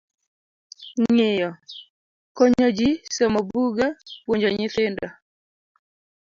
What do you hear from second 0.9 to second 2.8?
Ng'iyo: konyo